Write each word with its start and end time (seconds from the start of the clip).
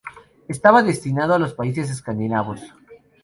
Estaba 0.47 0.81
destinado 0.81 1.35
a 1.35 1.37
los 1.37 1.53
países 1.53 1.91
escandinavos. 1.91 2.59